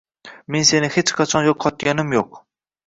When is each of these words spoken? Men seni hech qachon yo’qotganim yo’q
Men 0.55 0.65
seni 0.69 0.89
hech 0.95 1.13
qachon 1.21 1.47
yo’qotganim 1.51 2.21
yo’q 2.21 2.45